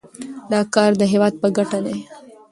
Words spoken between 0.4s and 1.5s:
دا کار د هیواد په